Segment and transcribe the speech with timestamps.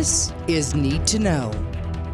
[0.00, 1.50] This is Need to Know.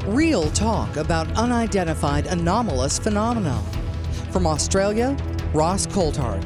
[0.07, 3.63] Real talk about unidentified anomalous phenomena.
[4.33, 5.17] From Australia,
[5.55, 6.45] Ross Coulthart.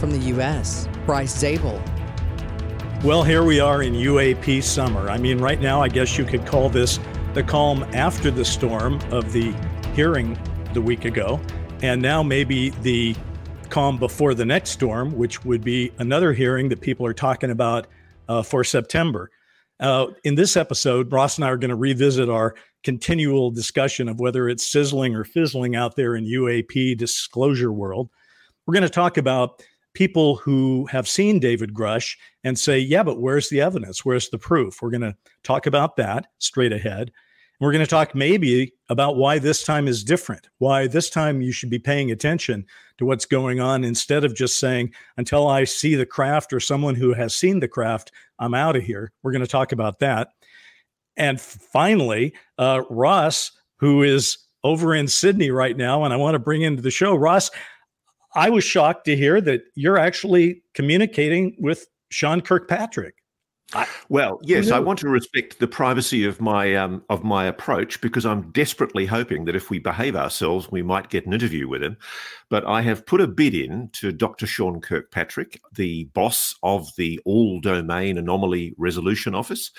[0.00, 1.78] From the U.S., Bryce Zabel.
[3.04, 5.10] Well, here we are in UAP summer.
[5.10, 6.98] I mean, right now, I guess you could call this
[7.34, 9.54] the calm after the storm of the
[9.94, 10.38] hearing
[10.72, 11.38] the week ago,
[11.82, 13.14] and now maybe the
[13.68, 17.88] calm before the next storm, which would be another hearing that people are talking about
[18.26, 19.30] uh, for September.
[19.82, 22.54] Uh, in this episode, Ross and I are going to revisit our
[22.84, 28.08] continual discussion of whether it's sizzling or fizzling out there in UAP disclosure world.
[28.64, 29.60] We're going to talk about
[29.94, 34.04] people who have seen David Grush and say, yeah, but where's the evidence?
[34.04, 34.80] Where's the proof?
[34.80, 37.10] We're going to talk about that straight ahead.
[37.62, 41.52] We're going to talk maybe about why this time is different, why this time you
[41.52, 42.66] should be paying attention
[42.98, 46.96] to what's going on instead of just saying, until I see the craft or someone
[46.96, 48.10] who has seen the craft,
[48.40, 49.12] I'm out of here.
[49.22, 50.30] We're going to talk about that.
[51.16, 56.40] And finally, uh, Ross, who is over in Sydney right now, and I want to
[56.40, 57.14] bring into the show.
[57.14, 57.48] Ross,
[58.34, 63.21] I was shocked to hear that you're actually communicating with Sean Kirkpatrick.
[63.74, 68.00] I, well, yes, I want to respect the privacy of my um, of my approach
[68.00, 71.82] because I'm desperately hoping that if we behave ourselves, we might get an interview with
[71.82, 71.96] him.
[72.50, 74.46] But I have put a bid in to Dr.
[74.46, 79.70] Sean Kirkpatrick, the boss of the All Domain Anomaly Resolution Office,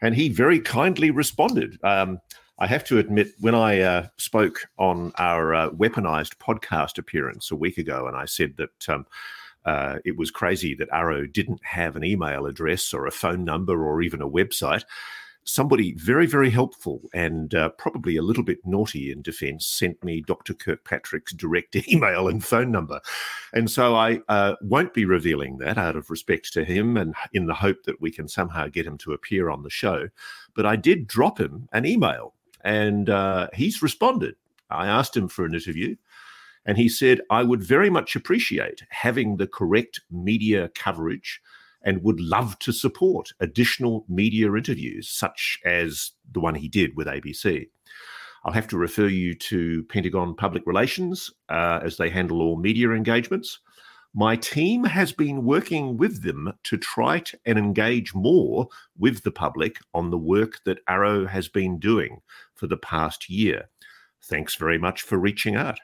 [0.00, 1.78] and he very kindly responded.
[1.84, 2.20] Um,
[2.58, 7.56] I have to admit, when I uh, spoke on our uh, weaponized podcast appearance a
[7.56, 8.88] week ago, and I said that.
[8.88, 9.06] Um,
[9.64, 13.84] uh, it was crazy that AARO didn't have an email address or a phone number
[13.84, 14.84] or even a website.
[15.44, 20.20] Somebody very, very helpful and uh, probably a little bit naughty in defense sent me
[20.20, 20.54] Dr.
[20.54, 23.00] Kirkpatrick's direct email and phone number.
[23.52, 27.46] And so I uh, won't be revealing that out of respect to him and in
[27.46, 30.08] the hope that we can somehow get him to appear on the show.
[30.54, 34.36] But I did drop him an email and uh, he's responded.
[34.70, 35.96] I asked him for an interview.
[36.64, 41.40] And he said, I would very much appreciate having the correct media coverage
[41.84, 47.08] and would love to support additional media interviews, such as the one he did with
[47.08, 47.68] ABC.
[48.44, 52.90] I'll have to refer you to Pentagon Public Relations uh, as they handle all media
[52.90, 53.60] engagements.
[54.14, 58.68] My team has been working with them to try to, and engage more
[58.98, 62.20] with the public on the work that AARO has been doing
[62.54, 63.70] for the past year.
[64.22, 65.78] Thanks very much for reaching out.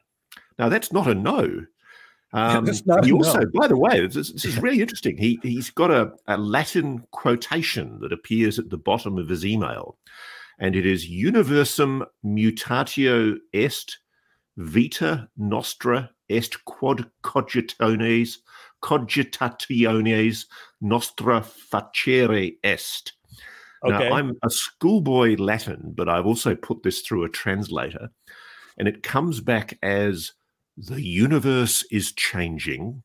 [0.59, 1.67] Now that's not a no.
[2.33, 2.67] Um,
[3.03, 3.51] he also, no.
[3.55, 5.17] by the way, this, this, is really interesting.
[5.17, 9.97] He he's got a, a Latin quotation that appears at the bottom of his email,
[10.59, 13.99] and it is "Universum mutatio est,
[14.59, 18.37] vita nostra est quod cogitones
[18.83, 20.45] cogitationes
[20.83, 23.13] nostra facere est."
[23.87, 24.09] Okay.
[24.09, 28.11] Now, I'm a schoolboy Latin, but I've also put this through a translator,
[28.77, 30.33] and it comes back as
[30.87, 33.03] the universe is changing.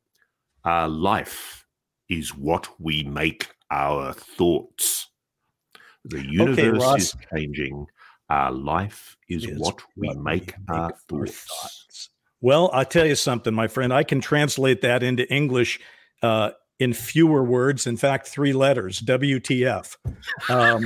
[0.64, 1.66] Our life
[2.08, 5.10] is what we make our thoughts.
[6.06, 7.88] The universe okay, is changing.
[8.30, 11.12] Our life is, is what we what make, we our, make thoughts.
[11.12, 12.10] our, thoughts.
[12.42, 13.92] Well, I'll tell you something, my friend.
[13.94, 15.80] I can translate that into English
[16.22, 17.88] uh, in fewer words.
[17.88, 19.96] In fact, three letters WTF.
[20.50, 20.86] Um,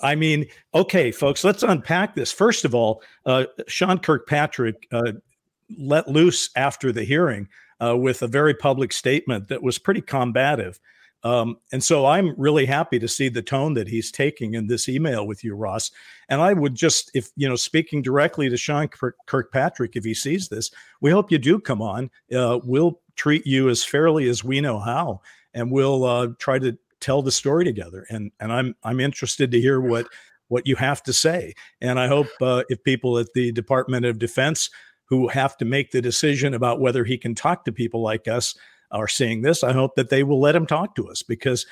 [0.00, 2.32] I mean, okay, folks, let's unpack this.
[2.32, 5.12] First of all, uh, Sean Kirkpatrick uh,
[5.78, 7.48] let loose after the hearing
[7.82, 10.78] uh, with a very public statement that was pretty combative.
[11.24, 14.90] Um, and so I'm really happy to see the tone that he's taking in this
[14.90, 15.90] email with you, Ross.
[16.28, 18.88] And I would just, if you know, speaking directly to Sean
[19.26, 20.70] Kirkpatrick, if he sees this,
[21.00, 22.10] we hope you do come on.
[22.34, 25.22] Uh, we'll treat you as fairly as we know how,
[25.54, 28.06] and we'll uh, try to tell the story together.
[28.10, 30.06] And and I'm I'm interested to hear what
[30.48, 31.54] what you have to say.
[31.80, 34.68] And I hope uh, if people at the Department of Defense
[35.06, 38.56] who have to make the decision about whether he can talk to people like us
[38.90, 39.62] are seeing this.
[39.62, 41.66] I hope that they will let him talk to us because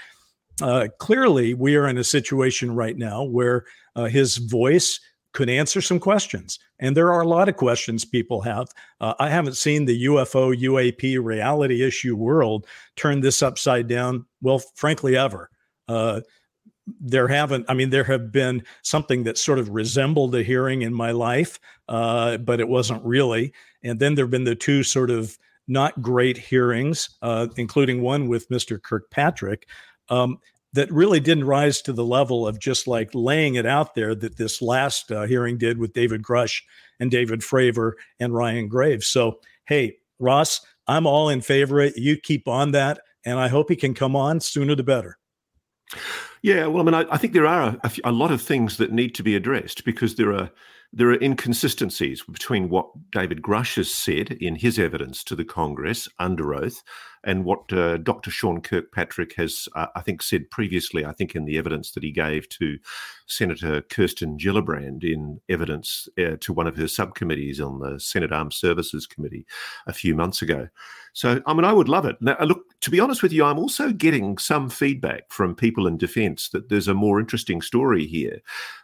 [0.60, 3.64] uh, clearly we are in a situation right now where
[3.96, 5.00] uh, his voice
[5.32, 6.58] could answer some questions.
[6.78, 8.68] And there are a lot of questions people have.
[9.00, 14.58] Uh, I haven't seen the UFO UAP reality issue world turn this upside down, well,
[14.74, 15.48] frankly, ever.
[17.00, 20.92] There haven't i mean there have been something that sort of resembled a hearing in
[20.92, 23.52] my life uh, but it wasn't really.
[23.82, 25.38] And then there have been the two sort of
[25.68, 29.68] not great hearings uh, including one with mr kirkpatrick
[30.08, 30.38] um,
[30.72, 34.36] that really didn't rise to the level of just like laying it out there that
[34.36, 36.62] this last uh, hearing did with david grush
[36.98, 39.06] and david fravor and ryan graves.
[39.06, 41.96] So hey ross i'm all in favor of it.
[41.96, 45.16] You keep on that and i hope he can come on sooner the better
[46.42, 48.90] Yeah, well, I mean, I, I think there are a, a, lot of things that
[48.90, 50.50] need to be addressed because there are
[50.94, 56.06] there are inconsistencies between what David Grush has said in his evidence to the Congress
[56.18, 56.82] under oath
[57.24, 58.30] and what uh, Dr.
[58.30, 62.10] Sean Kirkpatrick has, uh, I think, said previously, I think, in the evidence that he
[62.10, 62.78] gave to
[63.26, 68.52] Senator Kirsten Gillibrand in evidence uh, to one of her subcommittees on the Senate Armed
[68.52, 69.46] Services Committee
[69.86, 70.68] a few months ago.
[71.14, 72.16] So, I mean, I would love it.
[72.20, 75.96] Now, look, to be honest with you, I'm also getting some feedback from people in
[75.96, 78.40] defense that there's a more interesting story here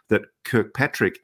[0.07, 1.19] that Kirkpatrick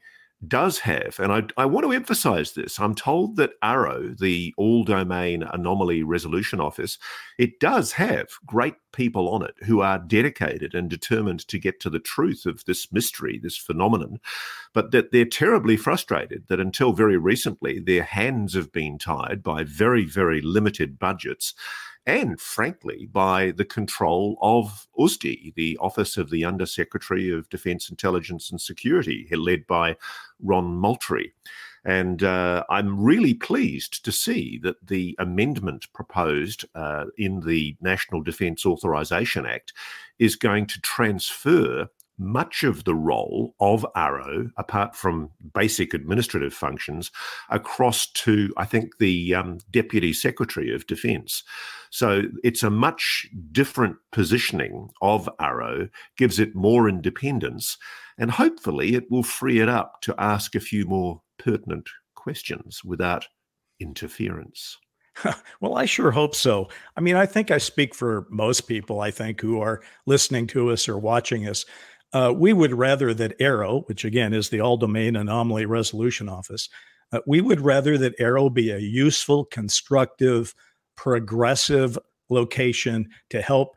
[0.46, 2.78] does have, and I, I, want to emphasize this.
[2.78, 6.98] I'm told that AARO, the All Domain Anomaly Resolution Office,
[7.38, 11.90] it does have great people on it who are dedicated and determined to get to
[11.90, 14.18] the truth of this mystery, this phenomenon,
[14.74, 19.64] but that they're terribly frustrated that until very recently, their hands have been tied by
[19.64, 21.54] very, very limited budgets
[22.06, 28.50] and frankly by the control of USDI, the Office of the Undersecretary of Defense Intelligence
[28.50, 29.96] and Security, led by
[30.40, 31.32] Ron Moultrie.
[31.84, 38.22] And uh, I'm really pleased to see that the amendment proposed uh, in the National
[38.22, 39.72] Defence Authorization Act
[40.18, 41.88] is going to transfer
[42.18, 47.10] much of the role of AARO, apart from basic administrative functions,
[47.50, 51.42] across to, I think, the um, Deputy Secretary of Defence.
[51.90, 57.76] So it's a much different positioning of AARO, gives it more independence,
[58.18, 63.26] and hopefully it will free it up to ask a few more pertinent questions without
[63.78, 64.78] interference.
[65.60, 66.68] well, I sure hope so.
[66.96, 70.70] I mean, I think I speak for most people, I think, who are listening to
[70.70, 71.64] us or watching us.
[72.16, 76.70] Uh, we would rather that AARO, which again is the All Domain Anomaly Resolution Office,
[77.12, 80.54] uh, we would rather that AARO be a useful, constructive,
[80.96, 81.98] progressive
[82.30, 83.76] location to help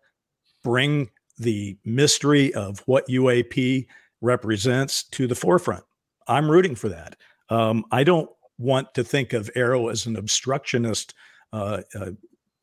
[0.63, 3.87] bring the mystery of what UAP
[4.21, 5.83] represents to the forefront.
[6.29, 7.17] I'm rooting for that.
[7.49, 11.13] Um, I don't want to think of AARO as an obstructionist
[11.51, 12.11] uh, uh,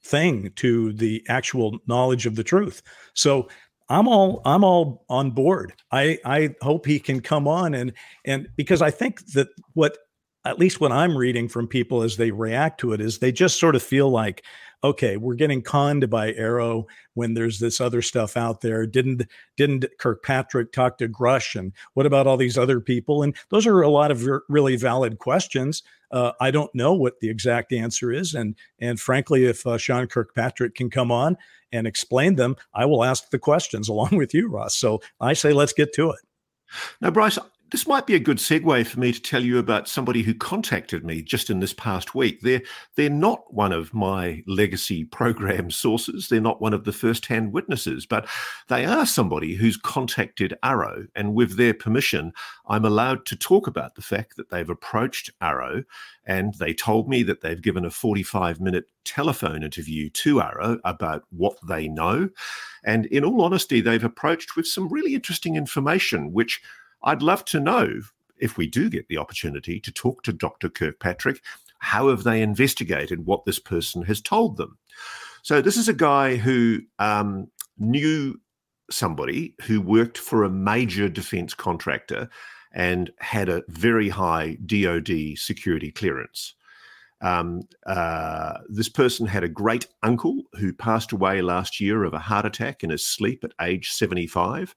[0.02, 2.80] thing to the actual knowledge of the truth.
[3.12, 3.48] So
[3.88, 5.72] I'm all I'm all on board.
[5.92, 7.92] I I hope he can come on and
[8.24, 9.98] and because I think that what
[10.44, 13.58] at least what I'm reading from people as they react to it is they just
[13.58, 14.44] sort of feel like
[14.84, 16.84] okay, we're getting conned by AARO
[17.14, 18.86] when there's this other stuff out there.
[18.86, 23.22] Didn't didn't Kirkpatrick talk to Grush and what about all these other people?
[23.22, 25.82] And those are a lot of really valid questions.
[26.12, 30.06] Uh, I don't know what the exact answer is, and and frankly, if uh, Sean
[30.06, 31.36] Kirkpatrick can come on
[31.76, 34.76] and explain them, I will ask the questions along with you, Ross.
[34.76, 36.20] So I say let's get to it.
[37.00, 37.38] Now, Bryce,
[37.72, 41.04] this might be a good segue for me to tell you about somebody who contacted
[41.04, 42.40] me just in this past week.
[42.42, 42.62] They're
[42.94, 46.28] they're not one of my legacy program sources.
[46.28, 48.28] They're not one of the first-hand witnesses, but
[48.68, 51.08] they are somebody who's contacted AARO.
[51.14, 52.32] and with their permission,
[52.68, 55.84] I'm allowed to talk about the fact that they've approached AARO
[56.24, 61.56] and they told me that they've given a 45-minute telephone interview to AARO about what
[61.66, 62.28] they know,
[62.84, 66.60] and in all honesty, they've approached with some really interesting information, which
[67.06, 68.00] I'd love to know
[68.38, 70.68] if we do get the opportunity to talk to Dr.
[70.68, 71.40] Kirkpatrick,
[71.78, 74.76] how have they investigated what this person has told them?
[75.42, 77.48] So, this is a guy who um,
[77.78, 78.40] knew
[78.90, 82.28] somebody who worked for a major defense contractor
[82.72, 86.54] and had a very high DoD security clearance.
[87.20, 92.18] Um, uh, this person had a great uncle who passed away last year of a
[92.18, 94.74] heart attack in his sleep at age 75.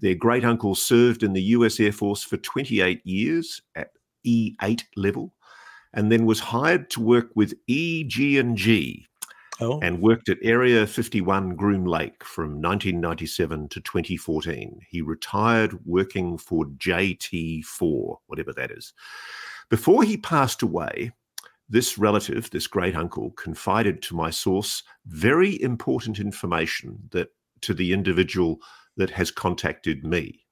[0.00, 3.90] Their great uncle served in the US Air Force for 28 years at
[4.26, 5.32] E8 level
[5.92, 9.06] and then was hired to work with EG&G
[9.60, 9.80] oh.
[9.80, 14.80] and worked at Area 51 Groom Lake from 1997 to 2014.
[14.88, 18.92] He retired working for JT4, whatever that is.
[19.68, 21.12] Before he passed away,
[21.68, 27.28] this relative, this great uncle, confided to my source very important information that
[27.62, 28.60] to the individual
[29.00, 30.44] that has contacted me.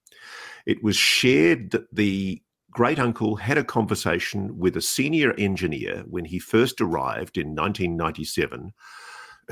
[0.65, 6.25] It was shared that the great uncle had a conversation with a senior engineer when
[6.25, 8.73] he first arrived in 1997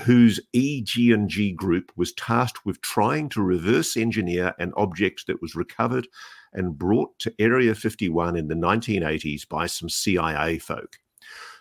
[0.01, 6.07] whose EG&G group was tasked with trying to reverse engineer an object that was recovered
[6.53, 10.97] and brought to Area 51 in the 1980s by some CIA folk.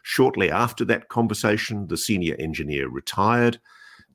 [0.03, 3.59] Shortly after that conversation, the senior engineer retired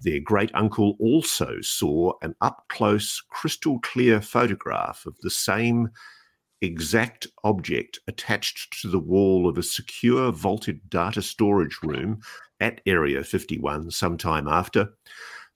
[0.01, 5.91] their great uncle also saw an up close, crystal clear photograph of the same
[6.63, 12.21] exact object attached to the wall of a secure vaulted data storage room
[12.61, 14.91] at Area 51 sometime after.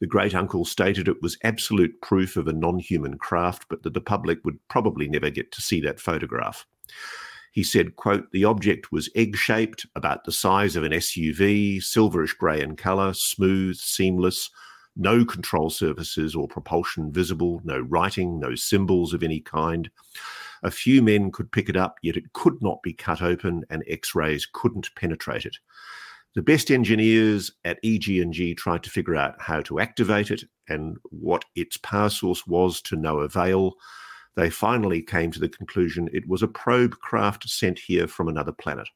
[0.01, 3.95] The great uncle stated it was absolute proof of a non human craft, but that
[3.95, 6.67] the public would probably never get to see that photograph.
[7.55, 12.37] He said, quote, the object was egg shaped, about the size of an SUV, silverish
[12.37, 14.51] grey in colour, smooth, seamless,
[14.97, 19.89] no control surfaces or propulsion visible, no writing, no symbols of any kind.
[20.65, 23.85] A few men could pick it up, yet it could not be cut open and
[23.87, 25.57] X rays couldn't penetrate it.
[26.35, 31.45] The best engineers at EG&G tried to figure out how to activate it and what
[31.55, 33.77] its power source was to no avail.
[34.37, 38.53] They finally came to the conclusion it was a probe craft sent here from another
[38.53, 38.89] planet.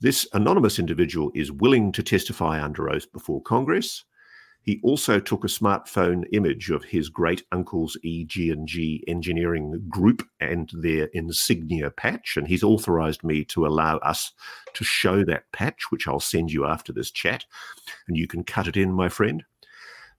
[0.00, 4.04] This anonymous individual is willing to testify under oath before Congress.
[4.60, 11.06] He also took a smartphone image of his great uncle's EG&G engineering group and their
[11.12, 14.32] insignia patch, and he's authorized me to allow us
[14.74, 17.44] to show that patch, which I'll send you after this chat,
[18.08, 19.44] and you can cut it in, my friend.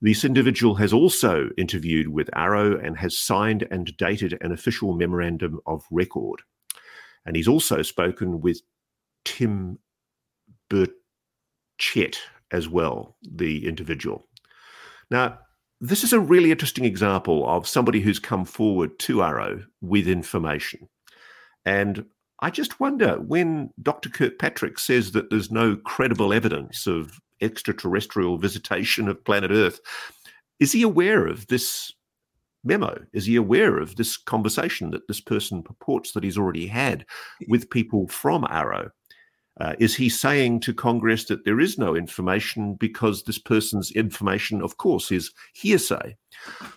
[0.01, 5.59] This individual has also interviewed with AARO and has signed and dated an official memorandum
[5.65, 6.41] of record.
[7.25, 8.61] And he's also spoken with
[9.25, 9.79] Tim
[10.69, 12.17] Burchett
[12.51, 14.27] as well, the individual.
[15.09, 15.39] Now,
[15.81, 20.89] this is a really interesting example of somebody who's come forward to AARO with information.
[21.65, 22.05] And
[22.39, 24.09] I just wonder when Dr.
[24.09, 29.79] Kirkpatrick says that there's no credible evidence of extraterrestrial visitation of planet Earth,
[30.59, 31.93] is he aware of this
[32.63, 32.99] memo?
[33.13, 37.05] Is he aware of this conversation that this person purports that he's already had
[37.47, 38.91] with people from AARO?
[39.59, 44.61] Uh, is he saying to Congress that there is no information because this person's information,
[44.61, 46.15] of course, is hearsay?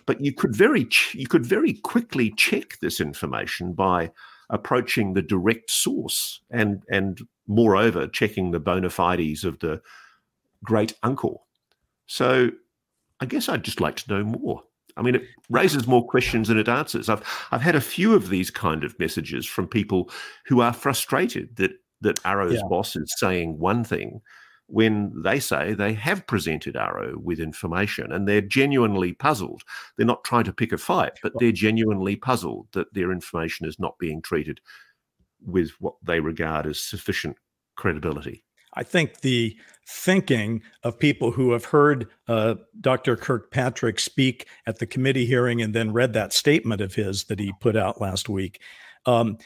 [0.07, 4.11] But you could very ch- you could very quickly check this information by
[4.49, 9.79] approaching the direct source and and moreover checking the bona fides of the
[10.63, 11.47] great uncle.
[12.07, 12.51] So
[13.19, 14.63] I guess I'd just like to know more.
[14.97, 17.07] I mean, it raises more questions than it answers.
[17.07, 20.09] I've I've had a few of these kind of messages from people
[20.45, 22.67] who are frustrated that that AARO's yeah.
[22.67, 24.21] boss is saying one thing
[24.71, 29.63] when they say they have presented AARO with information and they're genuinely puzzled.
[29.97, 33.79] They're not trying to pick a fight, but they're genuinely puzzled that their information is
[33.79, 34.61] not being treated
[35.45, 37.37] with what they regard as sufficient
[37.75, 38.45] credibility.
[38.73, 43.17] I think the thinking of people who have heard uh, Dr.
[43.17, 47.51] Kirkpatrick speak at the committee hearing and then read that statement of his that he
[47.59, 48.61] put out last week
[49.05, 49.37] um,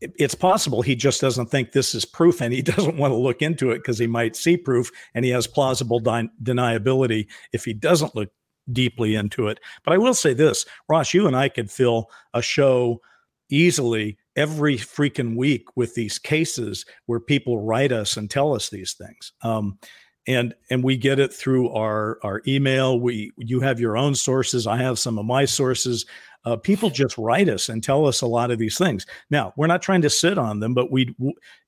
[0.00, 3.42] it's possible he just doesn't think this is proof and he doesn't want to look
[3.42, 7.72] into it because he might see proof and he has plausible de- deniability if he
[7.72, 8.30] doesn't look
[8.72, 9.60] deeply into it.
[9.84, 13.00] But I will say this Ross, you and I could fill a show
[13.50, 18.94] easily every freaking week with these cases where people write us and tell us these
[18.94, 19.32] things.
[19.42, 19.78] Um,
[20.26, 24.66] and and we get it through our our email we you have your own sources
[24.66, 26.06] i have some of my sources
[26.44, 29.06] uh, people just write us and tell us a lot of these things.
[29.30, 31.14] Now, we're not trying to sit on them, but we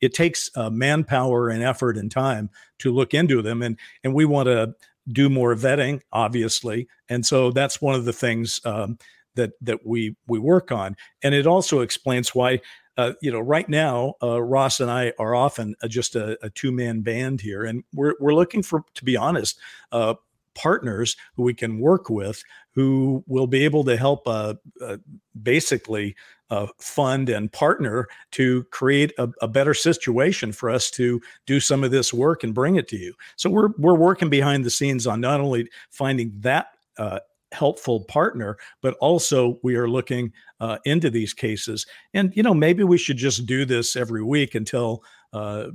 [0.00, 4.24] it takes uh, manpower and effort and time to look into them, and and we
[4.24, 4.74] want to
[5.12, 8.98] do more vetting, obviously, and so that's one of the things um,
[9.36, 12.60] that that we we work on, and it also explains why.
[12.98, 16.48] Uh, you know, right now, uh, Ross and I are often uh, just a, a
[16.48, 19.60] two-man band here, and we're we're looking for, to be honest,
[19.92, 20.14] uh,
[20.56, 22.42] partners who we can work with
[22.74, 24.96] who will be able to help uh, uh,
[25.42, 26.16] basically
[26.50, 31.82] uh, fund and partner to create a, a, better situation for us to do some
[31.82, 33.12] of this work and bring it to you.
[33.34, 37.20] So we're we're working behind the scenes on not only finding that uh,
[37.56, 41.86] helpful partner, but also we are looking uh, into these cases.
[42.14, 45.68] And you know, maybe we should just do this every week until uh,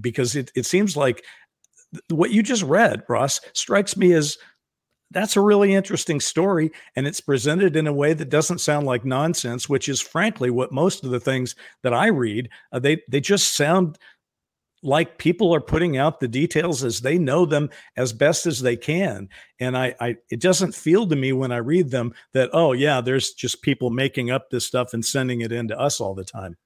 [0.00, 1.24] because it it seems like
[2.08, 4.36] what you just read, Ross, strikes me as
[5.12, 9.04] that's a really interesting story and it's presented in a way that doesn't sound like
[9.04, 13.20] nonsense which is frankly what most of the things that i read uh, they they
[13.20, 13.98] just sound
[14.82, 18.76] like people are putting out the details as they know them as best as they
[18.76, 22.72] can and I, I it doesn't feel to me when i read them that oh
[22.72, 26.14] yeah there's just people making up this stuff and sending it in to us all
[26.14, 26.56] the time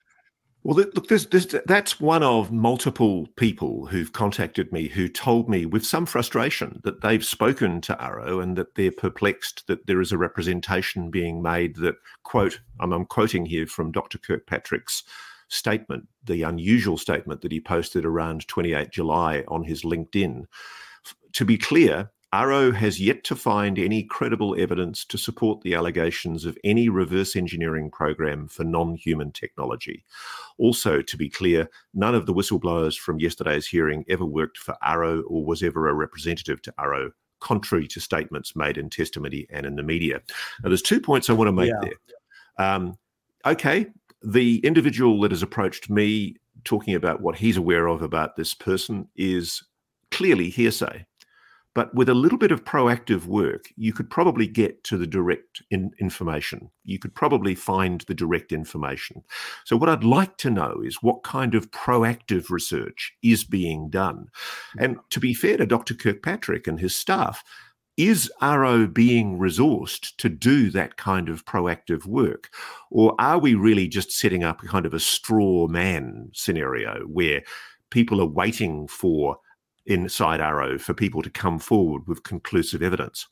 [0.64, 5.66] well, look, this, this, that's one of multiple people who've contacted me who told me
[5.66, 10.10] with some frustration that they've spoken to AARO and that they're perplexed that there is
[10.10, 14.16] a representation being made that, quote, I'm, I'm quoting here from Dr.
[14.16, 15.04] Kirkpatrick's
[15.54, 20.44] statement, the unusual statement that he posted around 28 July on his LinkedIn.
[21.32, 26.44] To be clear, AARO has yet to find any credible evidence to support the allegations
[26.44, 30.04] of any reverse engineering program for non human technology.
[30.58, 35.22] Also, to be clear, none of the whistleblowers from yesterday's hearing ever worked for AARO
[35.28, 39.76] or was ever a representative to AARO contrary to statements made in testimony and in
[39.76, 40.20] the media.
[40.62, 41.88] Now, there's two points I want to make yeah.
[42.58, 42.66] there.
[42.66, 42.98] Um,
[43.46, 43.86] okay,
[44.24, 49.08] the individual that has approached me talking about what he's aware of about this person
[49.16, 49.62] is
[50.10, 51.04] clearly hearsay.
[51.74, 55.60] But with a little bit of proactive work, you could probably get to the direct
[55.72, 56.70] in information.
[56.84, 59.24] You could probably find the direct information.
[59.64, 64.28] So, what I'd like to know is what kind of proactive research is being done.
[64.74, 64.84] Hmm.
[64.84, 65.94] And to be fair to Dr.
[65.94, 67.42] Kirkpatrick and his staff,
[67.96, 72.50] is AARO being resourced to do that kind of proactive work?
[72.90, 77.42] Or are we really just setting up a kind of a straw man scenario where
[77.90, 79.38] people are waiting for
[79.86, 83.26] inside AARO for people to come forward with conclusive evidence.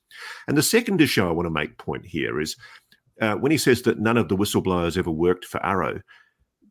[0.47, 2.57] And the second issue I want to make point here is
[3.21, 6.03] uh, when he says that none of the whistleblowers ever worked for AARO,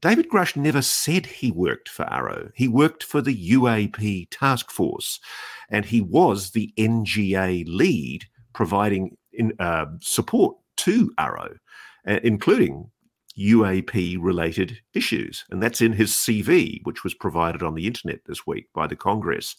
[0.01, 2.51] David Grush never said he worked for AARO.
[2.55, 5.19] He worked for the UAP task force,
[5.69, 11.57] and he was the NGA lead providing in, uh, support to AARO,
[12.07, 12.89] uh, including
[13.37, 15.45] UAP related issues.
[15.49, 18.95] And that's in his CV, which was provided on the internet this week by the
[18.95, 19.55] Congress.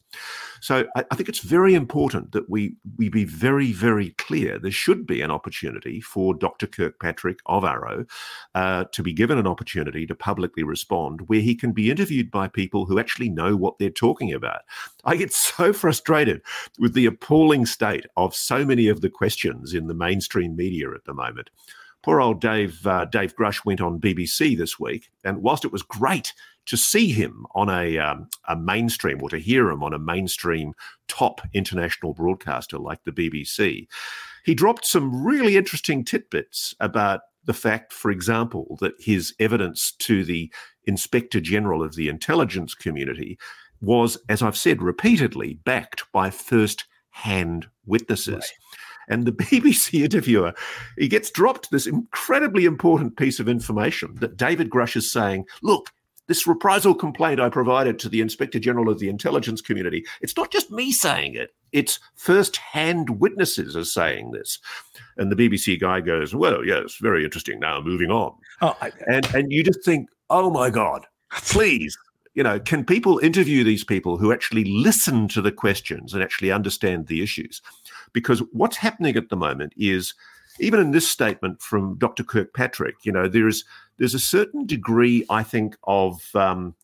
[0.60, 4.58] So I, I, think it's very important that we, we be very, very clear.
[4.58, 6.66] There should be an opportunity for Dr.
[6.66, 8.08] Kirkpatrick of AARO
[8.54, 12.48] uh, to be given an opportunity to publicly respond where he can be interviewed by
[12.48, 14.62] people who actually know what they're talking about.
[15.04, 16.42] I get so frustrated
[16.78, 21.04] with the appalling state of so many of the questions in the mainstream media at
[21.04, 21.50] the moment
[22.02, 25.82] poor old Dave uh, Dave Grush went on BBC this week, and whilst it was
[25.82, 26.32] great
[26.66, 30.74] to see him on a um, a mainstream or to hear him on a mainstream
[31.08, 33.86] top international broadcaster like the BBC,
[34.44, 40.24] he dropped some really interesting tidbits about the fact, for example, that his evidence to
[40.24, 40.52] the
[40.84, 43.38] Inspector General of the intelligence community
[43.80, 48.34] was, as I've said repeatedly, backed by first hand witnesses.
[48.34, 48.52] Right.
[49.08, 50.54] And the BBC interviewer,
[50.98, 55.90] he gets dropped this incredibly important piece of information that David Grush is saying, look,
[56.28, 60.50] this reprisal complaint I provided to the Inspector General of the intelligence community, it's not
[60.50, 64.58] just me saying it, it's first hand witnesses are saying this.
[65.16, 67.58] And the BBC guy goes, Well, yes, very interesting.
[67.58, 68.34] Now moving on.
[68.60, 71.96] Oh, I, and, and you just think, Oh my God, please.
[72.34, 76.50] You know, can people interview these people who actually listen to the questions and actually
[76.50, 77.60] understand the issues?
[78.12, 80.14] Because what's happening at the moment is,
[80.60, 82.24] even in this statement from Dr.
[82.24, 83.64] Kirkpatrick, you know, there's
[83.98, 86.74] there's a certain degree, I think, of um,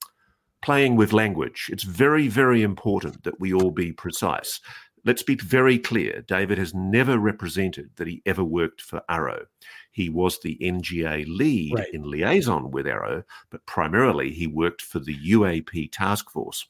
[0.62, 1.68] playing with language.
[1.72, 4.60] It's very, very important that we all be precise.
[5.04, 6.22] Let's be very clear.
[6.26, 9.46] David has never represented that he ever worked for AARO.
[9.92, 11.94] He was the NGA lead right.
[11.94, 16.66] in liaison with AARO, but primarily he worked for the UAP task force,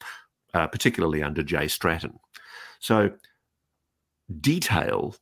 [0.53, 2.19] uh, particularly under Jay Stratton.
[2.79, 3.11] So
[4.41, 5.15] detail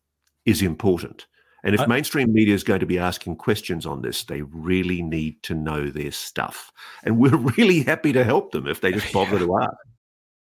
[0.46, 1.28] is important.
[1.64, 5.02] And if I, mainstream media is going to be asking questions on this, they really
[5.02, 6.72] need to know their stuff.
[7.04, 9.46] And we're really happy to help them if they just bother yeah.
[9.46, 9.76] to ask.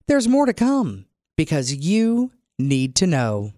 [0.08, 1.06] There's more to come
[1.38, 3.54] because you need to know.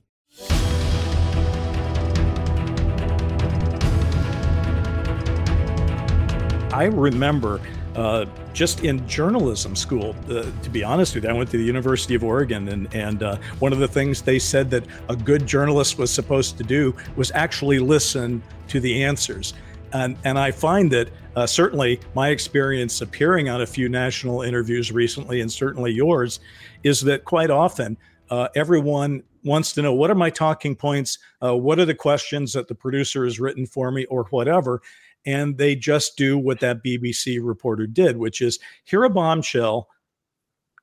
[6.74, 7.60] I remember
[7.98, 10.16] uh, just in journalism school.
[10.30, 13.24] Uh, to be honest with you, I went to the University of Oregon, and and
[13.24, 16.96] uh, one of the things they said that a good journalist was supposed to do
[17.16, 19.56] was actually listen to the answers.
[19.94, 24.92] And and I find that uh, certainly my experience appearing on a few national interviews
[24.92, 26.40] recently, and certainly yours,
[26.84, 27.98] is that quite often
[28.30, 32.54] uh, everyone wants to know what are my talking points, uh, what are the questions
[32.54, 34.82] that the producer has written for me, or whatever
[35.28, 39.90] and they just do what that BBC reporter did, which is hear a bombshell,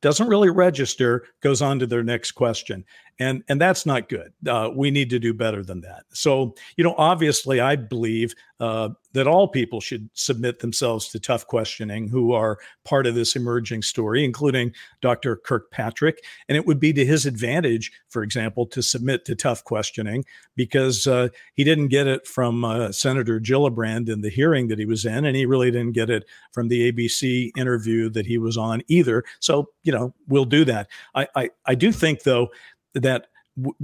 [0.03, 2.85] doesn't really register, goes on to their next question
[3.19, 4.33] and and that's not good.
[4.47, 6.05] Uh, we need to do better than that.
[6.13, 11.47] So you know, obviously, I believe uh, that all people should submit themselves to tough
[11.47, 14.73] questioning who are part of this emerging story, including
[15.03, 15.37] Dr.
[15.37, 16.25] Kirkpatrick.
[16.49, 20.25] And it would be to his advantage, for example, to submit to tough questioning
[20.57, 24.87] because uh, he didn't get it from uh, Senator Gillibrand in the hearing that he
[24.87, 28.57] was in, and he really didn't get it from the ABC interview that he was
[28.57, 29.25] on either.
[29.41, 30.89] So you know, we'll do that.
[31.15, 32.49] I I, I do think though
[32.95, 33.27] that
[33.57, 33.77] w-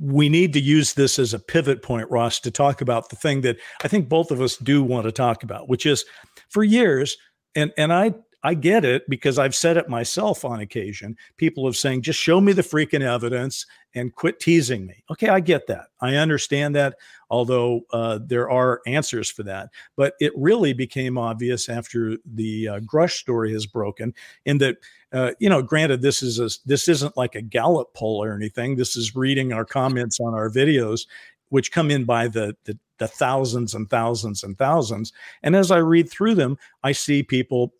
[0.00, 3.40] we need to use this as a pivot point, Ross, to talk about the thing
[3.42, 6.04] that I think both of us do want to talk about, which is
[6.50, 7.16] for years,
[7.54, 8.14] and and I
[8.48, 11.18] I get it because I've said it myself on occasion.
[11.36, 15.04] People have saying, just show me the freaking evidence and quit teasing me.
[15.10, 15.88] Okay, I get that.
[16.00, 16.94] I understand that,
[17.28, 19.68] although uh, there are answers for that.
[19.96, 24.14] But it really became obvious after the uh, Grush story has broken,
[24.46, 24.76] in that,
[25.12, 28.76] uh, you know, granted, this is a, this isn't like a Gallup poll or anything.
[28.76, 31.06] This is reading our comments on our videos,
[31.50, 35.12] which come in by the, the the thousands and thousands and thousands.
[35.42, 37.74] And as I read through them, I see people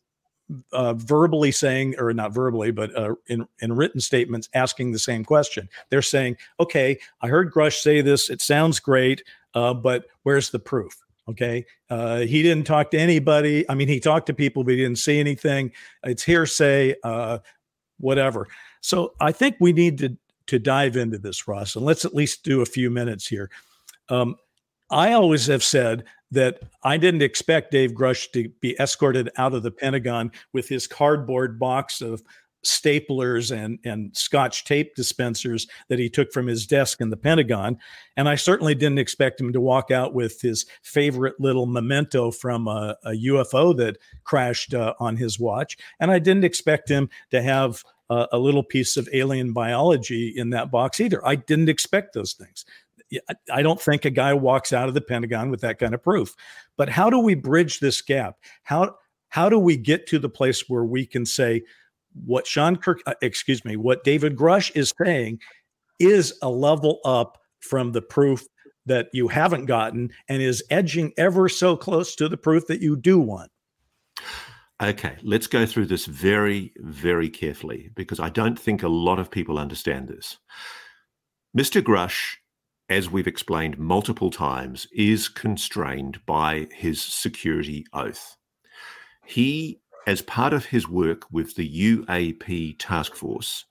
[0.72, 5.24] uh, verbally saying, or not verbally, but uh, in in written statements, asking the same
[5.24, 5.68] question.
[5.90, 8.30] They're saying, "Okay, I heard Grush say this.
[8.30, 9.22] It sounds great,
[9.54, 10.96] uh, but where's the proof?"
[11.28, 13.68] Okay, uh, he didn't talk to anybody.
[13.68, 15.72] I mean, he talked to people, but he didn't see anything.
[16.04, 17.38] It's hearsay, uh,
[17.98, 18.48] whatever.
[18.80, 22.42] So I think we need to to dive into this, Ross, and let's at least
[22.42, 23.50] do a few minutes here.
[24.08, 24.36] Um,
[24.90, 29.62] I always have said that I didn't expect Dave Grush to be escorted out of
[29.62, 32.22] the Pentagon with his cardboard box of
[32.66, 37.78] staplers and and scotch tape dispensers that he took from his desk in the Pentagon.
[38.16, 42.66] And I certainly didn't expect him to walk out with his favorite little memento from
[42.66, 45.78] a, a UFO that crashed uh, on his watch.
[46.00, 50.50] And I didn't expect him to have uh, a little piece of alien biology in
[50.50, 51.24] that box either.
[51.26, 52.64] I didn't expect those things
[53.52, 56.34] I don't think a guy walks out of the Pentagon with that kind of proof.
[56.76, 58.36] But how do we bridge this gap?
[58.62, 58.96] How
[59.30, 61.62] how do we get to the place where we can say
[62.24, 65.40] what Sean Kirk, uh, excuse me, what David Grush is saying
[65.98, 68.46] is a level up from the proof
[68.86, 72.96] that you haven't gotten and is edging ever so close to the proof that you
[72.96, 73.50] do want?
[74.80, 79.30] Okay, let's go through this very, very carefully because I don't think a lot of
[79.30, 80.38] people understand this.
[81.56, 81.82] Mr.
[81.82, 82.36] Grush
[82.88, 88.36] as we've explained multiple times, is constrained by his security oath.
[89.26, 93.64] He, as part of his work with the UAP task force,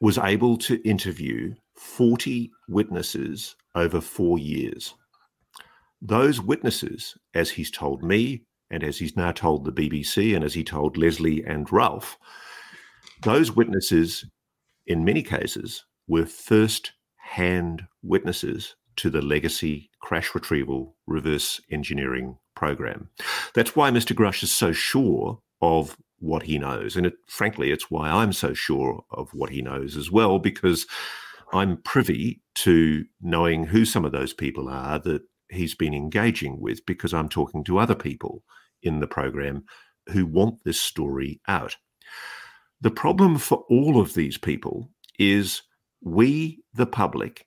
[0.00, 4.94] was able to interview 40 witnesses over four years.
[6.02, 10.52] Those witnesses, as he's told me, and as he's now told the BBC, and as
[10.52, 12.18] he told Leslie and Ralph,
[13.22, 14.26] those witnesses,
[14.86, 16.92] in many cases, were first
[17.24, 23.08] hand witnesses to the legacy crash retrieval reverse engineering program.
[23.54, 24.14] That's why Mr.
[24.14, 26.96] Grush is so sure of what he knows.
[26.96, 30.86] And it, frankly, it's why I'm so sure of what he knows as well, because
[31.52, 36.86] I'm privy to knowing who some of those people are that he's been engaging with,
[36.86, 38.44] because I'm talking to other people
[38.82, 39.64] in the program
[40.10, 41.76] who want this story out.
[42.80, 45.62] The problem for all of these people is
[46.04, 47.46] we, the public,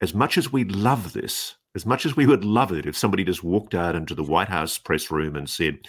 [0.00, 3.24] as much as we love this, as much as we would love it if somebody
[3.24, 5.80] just walked out into the White House press room and said,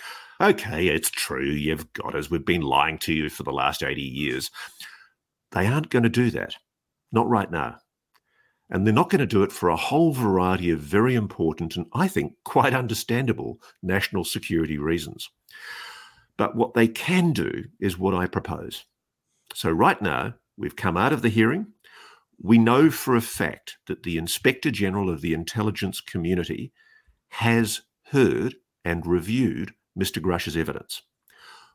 [0.41, 4.01] okay, it's true, you've got us, we've been lying to you for the last 80
[4.01, 4.51] years.
[5.51, 6.55] They aren't going to do that.
[7.11, 7.77] Not right now.
[8.69, 11.85] And they're not going to do it for a whole variety of very important and
[11.93, 15.29] I think quite understandable national security reasons.
[16.37, 18.83] But what they can do is what I propose.
[19.53, 21.67] So, right now, we've come out of the hearing.
[22.39, 26.71] We know for a fact that the Inspector General of the intelligence community
[27.29, 30.21] has heard and reviewed Mr.
[30.21, 31.01] Grush's evidence.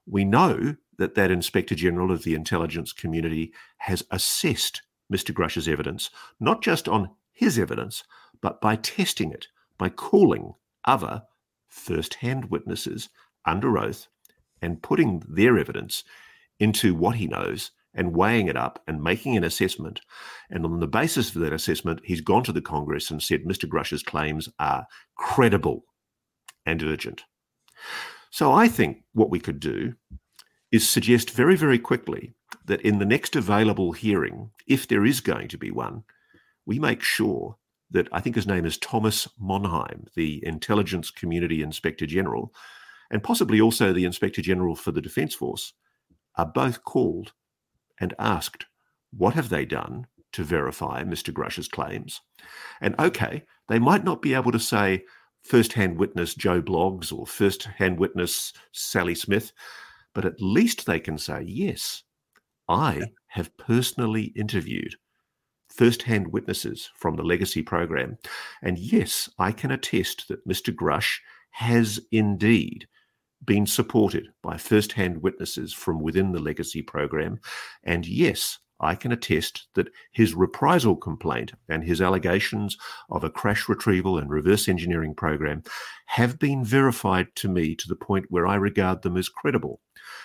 [0.06, 5.34] We know that that Inspector General of the intelligence community has assessed Mr.
[5.34, 8.04] Grush's evidence, not just on his evidence,
[8.40, 9.48] but by testing it,
[9.78, 11.22] by calling other
[11.68, 13.08] first hand witnesses
[13.44, 14.06] under oath
[14.60, 16.04] and putting their evidence
[16.60, 20.00] into what he knows and weighing it up and making an assessment.
[20.50, 23.68] And on the basis of that assessment, he's gone to the Congress and said Mr.
[23.68, 25.84] Grush's claims are credible
[26.64, 27.24] and urgent.
[28.30, 29.94] So I think what we could do
[30.70, 32.32] is suggest very, very quickly
[32.64, 36.04] that in the next available hearing, if there is going to be one,
[36.64, 37.56] we make sure
[37.90, 42.54] that I think his name is Thomas Monheim, the Intelligence Community Inspector General,
[43.10, 45.74] and possibly also the Inspector General for the Defence Force,
[46.36, 47.32] are both called
[48.02, 48.66] and asked,
[49.16, 51.32] what have they done to verify Mr.
[51.32, 52.20] Grush's claims?
[52.80, 55.04] And okay, they might not be able to say
[55.44, 59.52] first-hand witness Joe Bloggs or first-hand witness Sally Smith,
[60.14, 62.02] but at least they can say, yes,
[62.68, 64.96] I have personally interviewed
[65.68, 68.18] first-hand witnesses from the legacy program.
[68.62, 70.74] And yes, I can attest that Mr.
[70.74, 71.18] Grush
[71.52, 72.88] has indeed
[73.44, 77.40] been supported by first hand witnesses from within the legacy program.
[77.82, 82.76] And yes, I can attest that his reprisal complaint and his allegations
[83.10, 85.62] of a crash retrieval and reverse engineering program
[86.06, 89.80] have been verified to me to the point where I regard them as credible.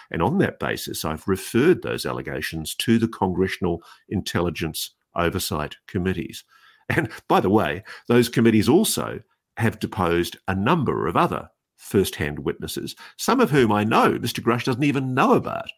[0.09, 6.43] And on that basis, I've referred those allegations to the Congressional Intelligence Oversight Committees.
[6.89, 9.19] And by the way, those committees also
[9.57, 14.41] have deposed a number of other first hand witnesses, some of whom I know Mr.
[14.41, 15.69] Grush doesn't even know about,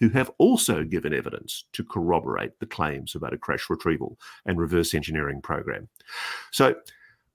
[0.00, 4.94] who have also given evidence to corroborate the claims about a crash retrieval and reverse
[4.94, 5.88] engineering program.
[6.52, 6.76] So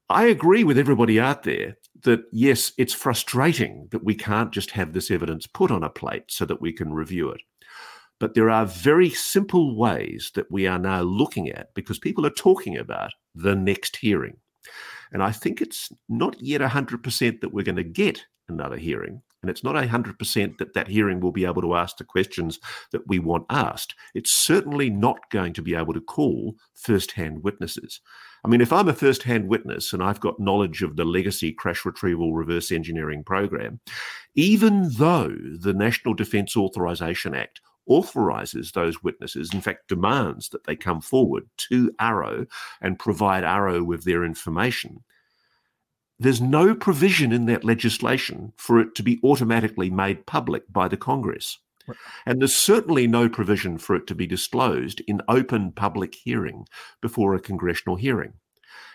[0.10, 4.94] I agree with everybody out there that yes, it's frustrating that we can't just have
[4.94, 7.42] this evidence put on a plate so that we can review it.
[8.20, 12.32] But there are very simple ways that we are now looking at because people are
[12.32, 14.38] talking about the next hearing.
[15.14, 19.22] And I think it's not yet 100% that we're going to get another hearing.
[19.42, 22.60] And it's not 100% that that hearing will be able to ask the questions
[22.92, 23.94] that we want asked.
[24.16, 28.00] It's certainly not going to be able to call first hand witnesses.
[28.46, 31.52] I mean, if I'm a first hand witness and I've got knowledge of the legacy
[31.52, 33.80] crash retrieval reverse engineering program,
[34.36, 40.76] even though the National Defence Authorization Act authorizes those witnesses, in fact, demands that they
[40.76, 42.48] come forward to AARO
[42.82, 45.04] and provide AARO with their information.
[46.20, 50.98] There's no provision in that legislation for it to be automatically made public by the
[50.98, 51.60] Congress.
[52.26, 56.66] And there's certainly no provision for it to be disclosed in open public hearing
[57.02, 58.34] before a congressional hearing.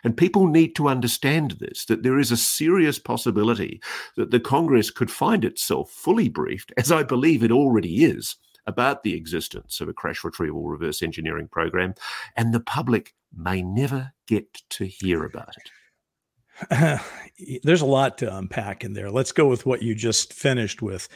[0.05, 3.81] And people need to understand this that there is a serious possibility
[4.17, 8.37] that the Congress could find itself fully briefed, as I believe it already is,
[8.69, 11.95] about the existence of a crash retrieval reverse engineering program,
[12.37, 17.01] and the public may never get to hear about it.
[17.65, 19.11] there's a lot to unpack in there.
[19.11, 21.09] Let's go with what you just finished with.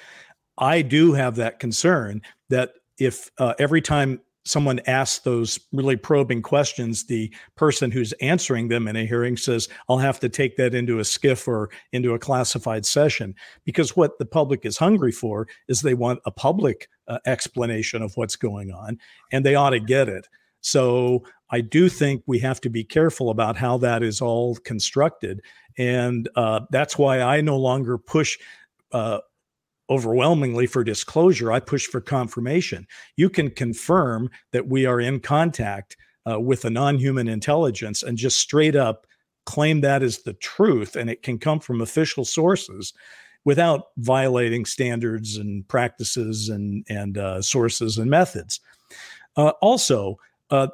[0.58, 6.42] I do have that concern that if uh, every time someone asks those really probing
[6.42, 10.74] questions, the person who's answering them in a hearing says, I'll have to take that
[10.74, 13.34] into a SCIF or into a classified session.
[13.64, 18.16] Because what the public is hungry for is they want a public uh, explanation of
[18.16, 18.98] what's going on,
[19.30, 20.26] and they ought to get it.
[20.60, 25.40] So I do think we have to be careful about how that is all constructed.
[25.76, 28.38] And uh, that's why I no longer push
[28.92, 29.18] uh,
[29.90, 31.52] overwhelmingly for disclosure.
[31.52, 32.86] I push for confirmation.
[33.16, 35.96] You can confirm that we are in contact
[36.30, 39.06] uh, with a non human intelligence and just straight up
[39.44, 42.92] claim that as the truth, and it can come from official sources
[43.44, 48.60] without violating standards and practices and, and uh, sources and methods.
[49.36, 50.16] Uh, also,
[50.50, 50.68] uh,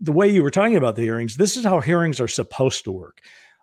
[0.00, 2.92] the way you were talking about the hearings, this is how hearings are supposed to
[2.92, 3.20] work.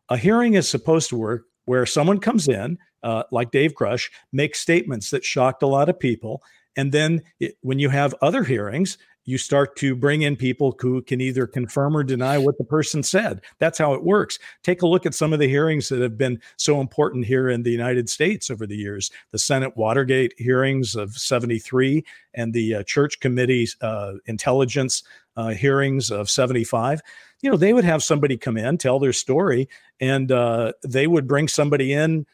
[0.10, 4.56] A hearing is supposed to work where someone comes in, uh, like Dave Grush, make
[4.56, 6.44] statements that shocked a lot of people.
[6.76, 11.04] And then it, when you have other hearings, you start to bring in people who
[11.04, 13.42] can either confirm or deny what the person said.
[13.60, 14.40] That's how it works.
[14.64, 17.62] Take a look at some of the hearings that have been so important here in
[17.62, 22.84] the United States over the years the Senate Watergate hearings of 73 and the uh,
[22.84, 25.04] Church Committee's uh, intelligence
[25.38, 27.02] uh, hearings of 75
[27.42, 31.28] you know, they would have somebody come in, tell their story, and uh, they would
[31.28, 32.26] bring somebody in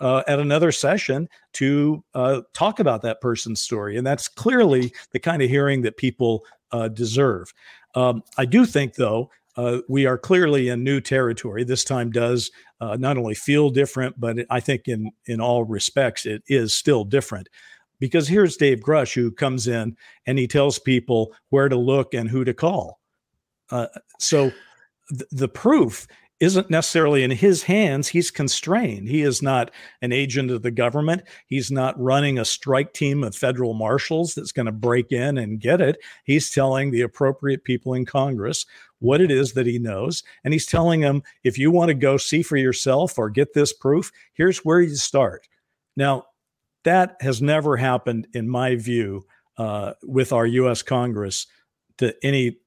[0.00, 3.96] uh, at another session to uh, talk about that person's story.
[3.96, 7.52] And that's clearly the kind of hearing that people uh, deserve.
[7.94, 11.64] Um, I do think, though, uh, we are clearly in new territory.
[11.64, 16.26] This time does uh, not only feel different, but I think in in all respects
[16.26, 17.48] it is still different.
[18.00, 22.28] Because here's Dave Grush who comes in and he tells people where to look and
[22.28, 22.98] who to call.
[23.70, 23.86] Uh,
[24.18, 24.50] so
[25.08, 26.06] th- the proof
[26.40, 28.08] isn't necessarily in his hands.
[28.08, 29.08] He's constrained.
[29.08, 29.70] He is not
[30.02, 31.22] an agent of the government.
[31.46, 35.60] He's not running a strike team of federal marshals that's going to break in and
[35.60, 35.98] get it.
[36.24, 38.66] He's telling the appropriate people in Congress
[38.98, 40.22] what it is that he knows.
[40.42, 43.72] And he's telling them if you want to go see for yourself or get this
[43.72, 45.46] proof, here's where you start.
[45.96, 46.24] Now,
[46.84, 49.24] that has never happened, in my view,
[49.56, 50.82] uh, with our U.S.
[50.82, 51.46] Congress
[51.98, 52.58] to any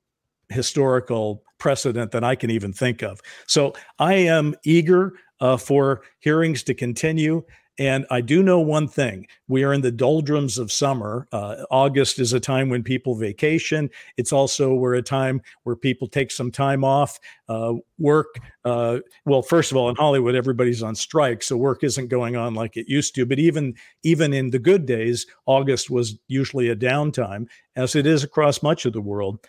[0.50, 3.20] historical precedent that I can even think of.
[3.48, 7.44] So I am eager uh, for hearings to continue.
[7.80, 11.28] And I do know one thing we are in the doldrums of summer.
[11.32, 13.90] Uh, August is a time when people vacation.
[14.18, 18.40] It's also where a time where people take some time off, uh, work.
[18.66, 22.56] Uh, well, first of all, in Hollywood, everybody's on strike, so work isn't going on
[22.56, 23.28] like it used to.
[23.28, 28.24] But even even in the good days, August was usually a downtime, as it is
[28.24, 29.40] across much of the world.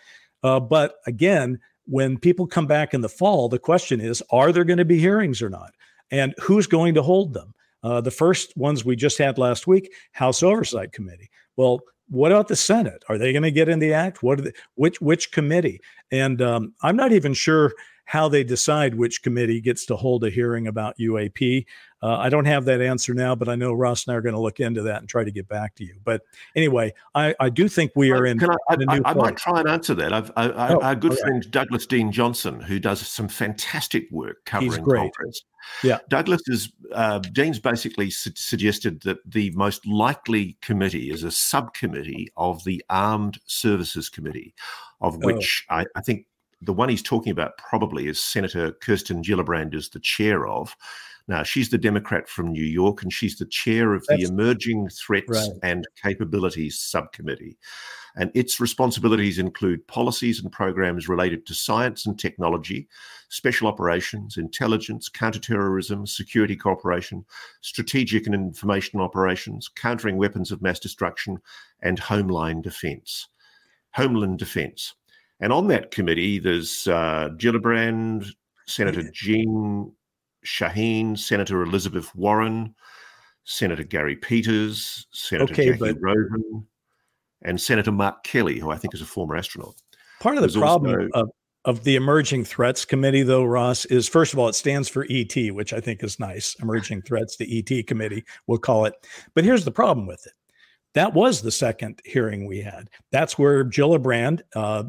[0.43, 4.63] Uh, but again, when people come back in the fall, the question is are there
[4.63, 5.73] going to be hearings or not?
[6.11, 7.53] And who's going to hold them?
[7.83, 11.29] Uh, the first ones we just had last week, House Oversight Committee.
[11.55, 13.03] Well, what about the Senate?
[13.07, 14.23] Are they going to get in the act?
[14.23, 15.79] What they, which which committee?
[16.11, 17.73] And um, I'm not even sure
[18.05, 21.65] how they decide which committee gets to hold a hearing about UAP.
[22.01, 24.35] Uh, I don't have that answer now, but I know Ross and I are going
[24.35, 25.95] to look into that and try to get back to you.
[26.03, 26.21] But
[26.55, 28.39] anyway, I, I do think we are in.
[28.39, 30.13] Can I, in I, I might try and answer that.
[30.13, 34.83] I've, I, oh, our good friend Douglas Dean Johnson, who does some fantastic work covering
[34.83, 35.43] conference.
[35.83, 41.31] Yeah, Douglas is uh, Dean's basically su- suggested that the most likely committee is a
[41.31, 44.53] subcommittee of the Armed Services Committee,
[45.01, 45.19] of oh.
[45.21, 45.75] which oh.
[45.75, 46.27] I, I think
[46.61, 50.75] the one he's talking about probably is Senator Kirsten Gillibrand is the chair of.
[51.29, 54.89] Now, she's the Democrat from New York, and she's the chair of That's, the Emerging
[54.89, 55.51] Threats right.
[55.61, 57.55] and Capabilities Subcommittee.
[58.15, 62.87] And its responsibilities include policies and programs related to science and technology,
[63.29, 67.23] special operations, intelligence, counterterrorism, security cooperation,
[67.61, 71.37] strategic and information operations, countering weapons of mass destruction,
[71.83, 73.27] and homeland defense.
[73.91, 74.95] Homeland defense.
[75.39, 78.25] And on that committee, there's uh, Gillibrand,
[78.65, 79.91] Senator Jeanne
[80.45, 82.75] Shaheen, Senator Elizabeth Warren,
[83.43, 85.97] Senator Gary Peters, Senator okay, Jackie but...
[86.01, 86.67] Rosen,
[87.41, 89.75] and Senator Mark Kelly, who I think is a former astronaut.
[90.19, 91.21] Part of the there's problem also...
[91.21, 91.29] of,
[91.65, 95.35] of the Emerging Threats Committee, though, Ross, is first of all, it stands for ET,
[95.53, 96.55] which I think is nice.
[96.61, 98.93] Emerging Threats, the ET Committee, we'll call it.
[99.35, 100.33] But here's the problem with it.
[100.93, 102.89] That was the second hearing we had.
[103.11, 104.85] That's where Gillibrand, uh,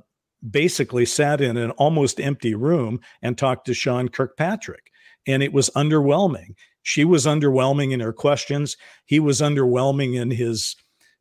[0.49, 4.90] basically sat in an almost empty room and talked to Sean Kirkpatrick.
[5.27, 6.55] And it was underwhelming.
[6.83, 8.77] She was underwhelming in her questions.
[9.07, 10.77] He was underwhelming in his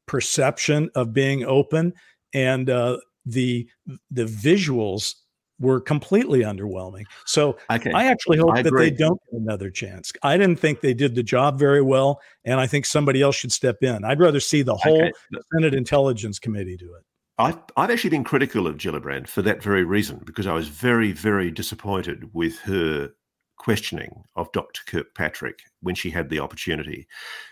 [0.07, 1.93] perception of being open.
[2.33, 3.67] And uh, the
[4.09, 5.15] the visuals
[5.59, 7.03] were completely underwhelming.
[7.25, 7.91] So okay.
[7.91, 10.13] I actually hope I that they don't get another chance.
[10.23, 13.51] I didn't think they did the job very well, and I think somebody else should
[13.51, 14.05] step in.
[14.05, 15.11] I'd rather see the whole okay.
[15.53, 17.03] Senate Intelligence Committee do it.
[17.37, 21.11] I've, I've actually been critical of Gillibrand for that very reason, because I was very,
[21.11, 23.11] very disappointed with her
[23.59, 24.81] questioning of Dr.
[24.87, 27.07] Kirkpatrick when she had the opportunity.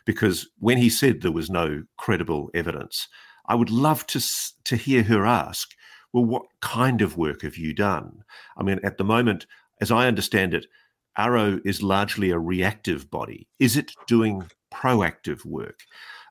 [0.05, 3.07] Because when he said there was no credible evidence,
[3.45, 4.21] I would love to,
[4.65, 5.69] to hear her ask,
[6.11, 8.23] well, what kind of work have you done?
[8.57, 9.45] I mean, at the moment,
[9.79, 10.65] as I understand it,
[11.17, 13.47] AARO is largely a reactive body.
[13.59, 15.81] Is it doing proactive work?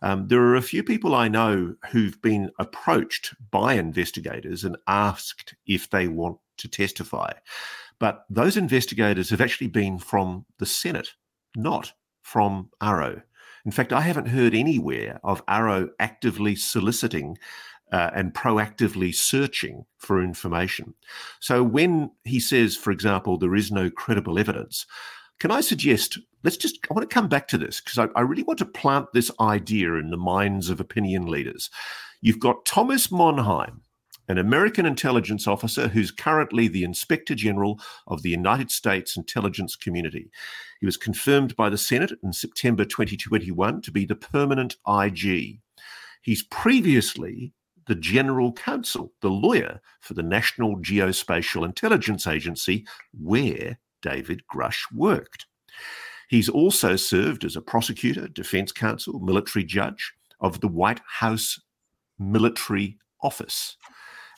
[0.03, 5.55] Um, there are a few people I know who've been approached by investigators and asked
[5.67, 7.33] if they want to testify.
[7.99, 11.11] But those investigators have actually been from the Senate,
[11.57, 13.23] not from AARO.
[13.65, 17.39] In fact, I haven't heard anywhere of AARO actively soliciting
[17.93, 20.95] uh, and proactively searching for information.
[21.41, 24.87] So when he says, for example, there is no credible evidence,
[25.39, 28.23] can I suggest, let's just, I want to come back to this because I, I,
[28.23, 31.71] really want to plant this idea in the minds of opinion leaders.
[32.23, 33.81] You've got Thomas Monheim,
[34.29, 40.31] an American intelligence officer who's currently the Inspector General of the United States intelligence community.
[40.81, 45.61] He was confirmed by the Senate in September 2021 to be the permanent IG.
[46.23, 47.53] He's previously
[47.87, 55.47] the General Counsel, the lawyer for the National Geospatial Intelligence Agency, where David Grush worked.
[56.29, 61.61] He's also served as a prosecutor, defense counsel, military judge of the White House
[62.19, 63.77] Military Office.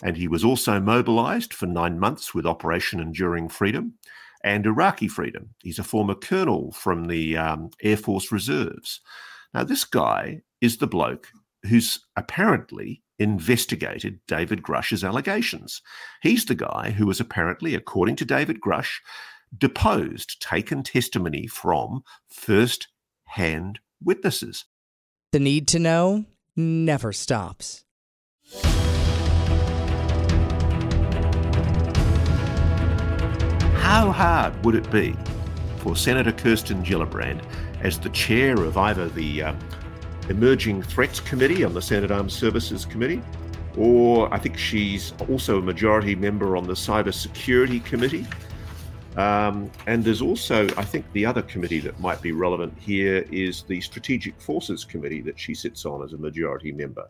[0.02, 3.94] And he was also mobilized for nine months with Operation Enduring Freedom
[4.44, 5.50] and Iraqi Freedom.
[5.62, 9.00] He's a former colonel from the um, Air Force Reserves.
[9.52, 11.28] Now, this guy is the bloke
[11.64, 15.82] who's apparently investigated David Grush's allegations.
[16.22, 18.98] He's the guy who was apparently, according to David Grush,
[19.56, 22.88] deposed, taken testimony from first
[23.24, 24.66] hand witnesses.
[25.32, 26.24] The need to know
[26.56, 27.84] never stops.
[33.88, 35.16] How hard would it be
[35.78, 37.42] for Senator Kirsten Gillibrand,
[37.80, 39.54] as the chair of either the uh,
[40.28, 43.22] Emerging Threats Committee on the Senate Armed Services Committee,
[43.78, 48.26] or I think she's also a majority member on the Cyber Security Committee,
[49.16, 53.62] um, and there's also, I think, the other committee that might be relevant here is
[53.62, 57.08] the Strategic Forces Committee that she sits on as a majority member.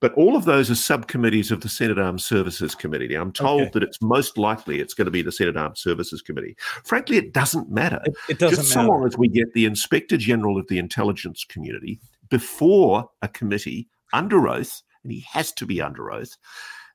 [0.00, 3.14] But all of those are subcommittees of the Senate Armed Services Committee.
[3.14, 3.70] I'm told okay.
[3.74, 6.56] that it's most likely it's going to be the Senate Armed Services Committee.
[6.84, 8.00] Frankly, it doesn't matter.
[8.04, 8.86] It, it doesn't Just matter.
[8.86, 13.88] so long as we get the Inspector General of the intelligence community before a committee
[14.12, 16.36] under oath, and he has to be under oath,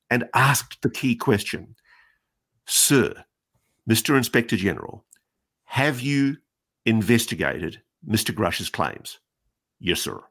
[0.09, 1.75] and asked the key question
[2.65, 3.13] Sir,
[3.89, 4.15] Mr.
[4.15, 5.03] Inspector General,
[5.65, 6.37] have you
[6.85, 8.33] investigated Mr.
[8.33, 9.19] Grush's claims?
[9.79, 10.21] Yes, sir.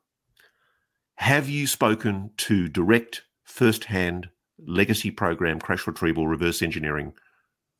[1.22, 7.12] Have you spoken to direct, first-hand legacy program crash retrieval reverse engineering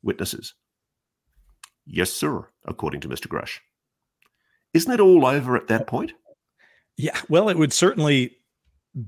[0.01, 0.53] witnesses?
[1.85, 3.27] Yes, sir, according to Mr.
[3.27, 3.59] Grush.
[4.73, 6.13] Isn't it all over at that point?
[6.95, 8.37] Yeah, well, it would certainly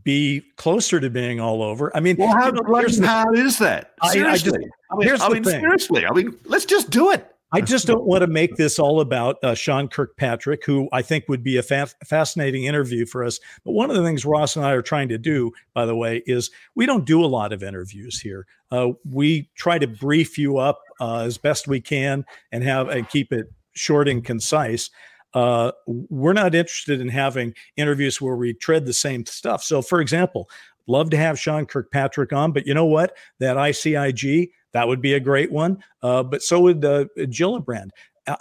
[0.03, 1.95] be closer to being all over.
[1.95, 3.93] I mean, well, how, you know, hard is that?
[4.11, 4.27] Seriously.
[4.27, 4.53] I, I, just,
[4.91, 6.05] I mean, I mean seriously.
[6.05, 7.34] I mean, let's just do it.
[7.55, 11.29] I just don't want to make this all about uh, Sean Kirkpatrick, who I think
[11.29, 13.39] would be a fa- fascinating interview for us.
[13.63, 16.21] But one of the things Ross and I are trying to do, by the way,
[16.25, 18.45] is we don't do a lot of interviews here.
[18.71, 23.07] Uh, we try to brief you up uh, as best we can and have and
[23.07, 24.89] keep it short and concise.
[25.33, 29.63] Uh, we're not interested in having interviews where we tread the same stuff.
[29.63, 30.49] So, for example,
[30.87, 33.15] love to have Sean Kirkpatrick on, but you know what?
[33.39, 35.81] That ICIG that would be a great one.
[36.03, 37.91] Uh, but so would uh, Gillibrand.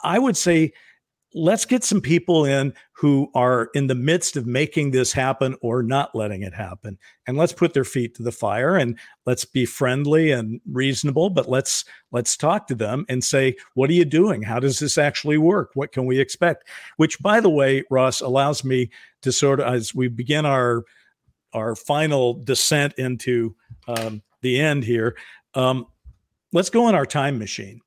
[0.02, 0.72] I would say
[1.32, 5.80] let's get some people in who are in the midst of making this happen or
[5.80, 9.64] not letting it happen and let's put their feet to the fire and let's be
[9.64, 14.42] friendly and reasonable but let's let's talk to them and say what are you doing
[14.42, 18.64] how does this actually work what can we expect which by the way ross allows
[18.64, 18.88] me
[19.20, 20.84] to sort of as we begin our
[21.52, 23.54] our final descent into
[23.88, 25.16] um, the end here
[25.54, 25.86] um,
[26.54, 27.80] let's go in our time machine.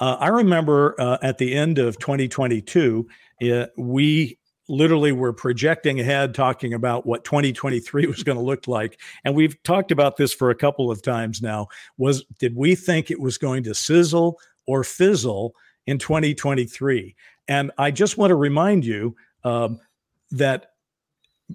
[0.00, 3.08] Uh, I remember uh, at the end of 2022,
[3.42, 4.38] uh, we
[4.68, 9.00] literally were projecting ahead, talking about what 2023 was going to look like.
[9.24, 11.68] And we've talked about this for a couple of times now.
[11.96, 15.54] Was did we think it was going to sizzle or fizzle
[15.86, 17.16] in 2023?
[17.46, 19.80] And I just want to remind you um,
[20.32, 20.72] that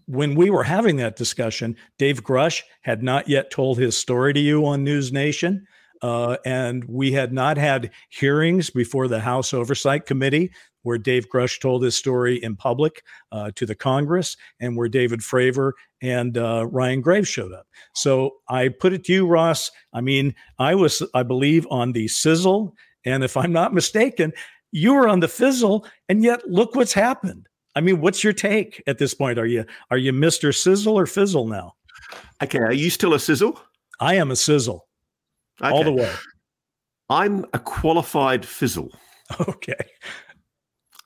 [0.07, 4.39] when we were having that discussion, Dave Grush had not yet told his story to
[4.39, 5.67] you on News Nation.
[6.03, 10.51] Uh, and we had not had hearings before the House Oversight Committee
[10.83, 15.21] where Dave Grush told his story in public uh, to the Congress and where David
[15.21, 17.65] Fravor and uh, Ryan Graves showed up.
[17.95, 19.71] So I put it to you, Ross.
[19.93, 22.75] I mean, I was, I believe, on the sizzle.
[23.05, 24.33] And if I'm not mistaken,
[24.71, 25.87] you were on the fizzle.
[26.09, 27.47] And yet, look what's happened.
[27.75, 29.39] I mean, what's your take at this point?
[29.39, 30.53] Are you are you Mr.
[30.53, 31.73] Sizzle or Fizzle now?
[32.43, 33.59] Okay, are you still a sizzle?
[33.99, 34.85] I am a sizzle.
[35.61, 35.71] Okay.
[35.71, 36.11] All the way.
[37.09, 38.89] I'm a qualified fizzle.
[39.47, 39.73] Okay.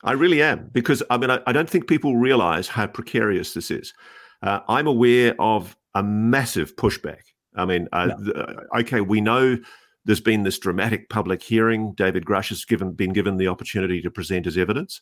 [0.03, 3.71] I really am because I mean I, I don't think people realize how precarious this
[3.71, 3.93] is.
[4.41, 7.21] Uh, I'm aware of a massive pushback.
[7.55, 8.31] I mean, uh, no.
[8.33, 9.57] Uh, okay, we know
[10.05, 11.93] there's been this dramatic public hearing.
[11.93, 15.01] David Grush has given been given the opportunity to present his evidence,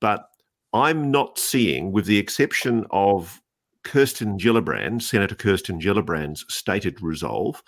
[0.00, 0.26] but
[0.72, 3.40] I'm not seeing, with the exception of
[3.84, 7.62] Kirsten Gillibrand, Senator Kirsten Gillibrand's stated resolve,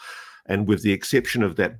[0.46, 1.76] and with the exception of that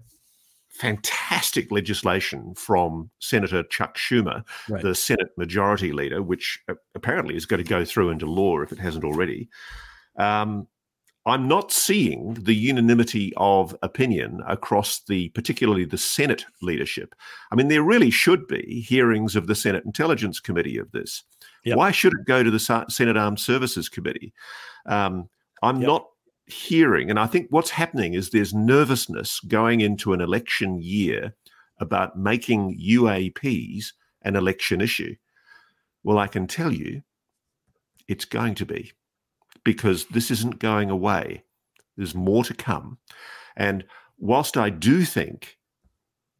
[0.71, 4.83] fantastic legislation from Senator Chuck Schumer, right.
[4.83, 6.59] the Senate Majority Leader, which
[6.95, 9.49] apparently is going to go through into law if it hasn't already.
[10.17, 10.67] Um,
[11.25, 17.15] I'm not seeing the unanimity of opinion across the, particularly the Senate leadership.
[17.53, 21.23] I mean, there really should be hearings of the Senate Intelligence Committee of this.
[21.65, 21.77] Yep.
[21.77, 24.33] Why should it go to the Senate Armed Services Committee?
[24.87, 25.29] Um,
[25.63, 25.87] I'm yep.
[25.87, 26.07] not
[26.47, 31.35] hearing, and I think what's happening is there's nervousness going into an election year
[31.81, 33.87] about making UAPs
[34.23, 35.15] an election issue.
[36.05, 37.03] Well, I can tell you
[38.09, 38.93] it's going to be
[39.65, 41.45] because this isn't going away.
[41.97, 42.99] There's more to come.
[43.57, 43.85] And
[44.19, 45.59] whilst I do think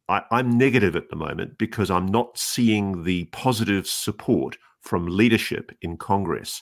[0.09, 5.71] I, am negative at the moment because I'm not seeing the positive support from leadership
[5.81, 6.61] in Congress.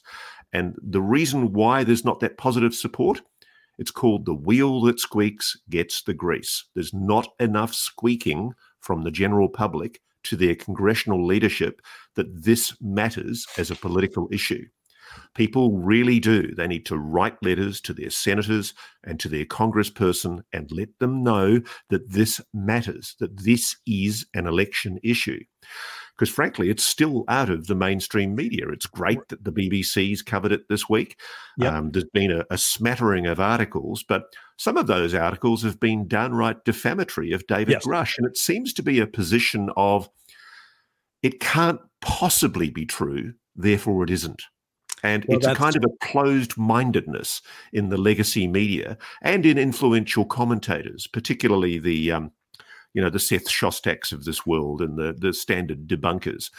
[0.54, 3.22] And the reason why there's not that positive support
[3.78, 6.66] it's called the wheel that squeaks gets the grease.
[6.76, 11.82] There's not enough squeaking from the general public to their congressional leadership
[12.16, 14.66] that this matters as a political issue.
[15.36, 16.54] People really do.
[16.56, 21.24] They need to write letters to their senators and to their congressperson and let them
[21.24, 25.40] know that this matters, that this is an election issue
[26.18, 28.68] because frankly, it's still out of the mainstream media.
[28.70, 31.20] It's great that the BBC's covered it this week.
[31.58, 31.74] Yep.
[31.74, 34.24] Um, there's been a, a, smattering of articles, but
[34.58, 37.86] some of those articles have been downright defamatory of David yes.
[37.86, 38.18] Grush.
[38.18, 40.10] And it seems to be a position of
[41.24, 44.44] it can't possibly be true, therefore it isn't.
[45.04, 47.42] And well, it's a kind of a closed mindedness
[47.74, 52.32] in the legacy media and in influential commentators, particularly the um,
[52.94, 56.52] you know, the Seth Shostaks of this world and the, the standard debunkers.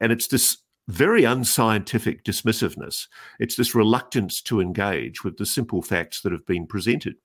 [0.00, 0.58] And it's this
[0.88, 3.06] very unscientific dismissiveness.
[3.38, 7.16] It's this reluctance to engage with the simple facts that have been presented.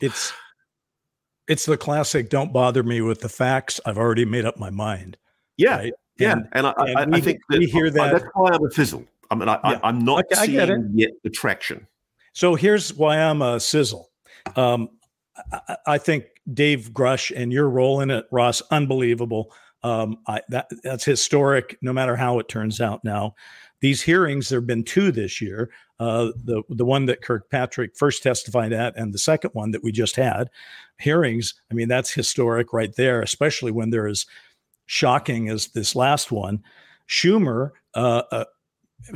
[0.00, 0.32] It's
[1.48, 3.80] it's the classic don't bother me with the facts.
[3.84, 5.16] I've already made up my mind.
[5.56, 5.76] Yeah.
[5.76, 5.92] Right?
[6.18, 6.32] Yeah.
[6.32, 8.12] And, and, I, and I, we, I, think that, we hear that.
[8.12, 9.04] That's why I'm a fizzle.
[9.30, 9.80] I mean, I, yeah.
[9.82, 11.86] I, am not okay, seeing yet the traction.
[12.34, 14.10] So here's why I'm a sizzle.
[14.56, 14.90] Um,
[15.52, 19.52] I, I, think Dave Grush and your role in it, Ross, unbelievable.
[19.82, 23.34] Um, I, that, that's historic, no matter how it turns out now.
[23.80, 25.70] These hearings, there have been two this year.
[25.98, 29.90] Uh, the the one that Kirkpatrick first testified at, and the second one that we
[29.90, 30.48] just had.
[30.98, 31.54] Hearings.
[31.70, 34.26] I mean, that's historic right there, especially when there is
[34.86, 36.62] shocking as this last one.
[37.08, 38.44] Schumer uh, uh,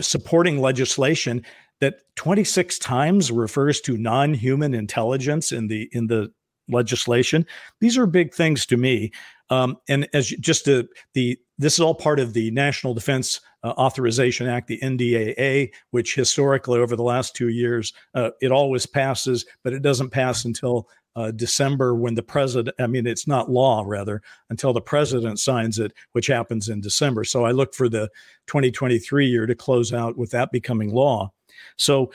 [0.01, 1.45] supporting legislation
[1.81, 6.33] that 26 times refers to non-human intelligence in the in the
[6.69, 7.47] legislation.
[7.81, 9.13] These are big things to me.
[9.51, 13.71] Um, and as just to, the this is all part of the National Defense uh,
[13.79, 19.47] Authorization Act, the NDAA, which historically over the last two years uh, it always passes,
[19.63, 22.77] but it doesn't pass until uh, December when the president.
[22.79, 27.25] I mean, it's not law rather until the president signs it, which happens in December.
[27.25, 28.11] So I look for the
[28.49, 31.33] 2023 year to close out with that becoming law.
[31.77, 32.13] So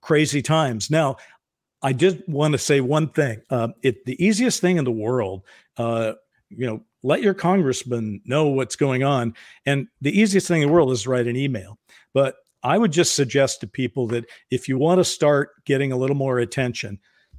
[0.00, 0.90] crazy times.
[0.90, 1.16] Now,
[1.82, 3.42] I did want to say one thing.
[3.48, 5.42] Uh, it the easiest thing in the world,
[5.76, 6.12] uh,
[6.50, 10.72] you know, let your congressman know what's going on, and the easiest thing in the
[10.72, 11.78] world is write an email.
[12.12, 15.96] But I would just suggest to people that if you want to start getting a
[15.96, 16.98] little more attention,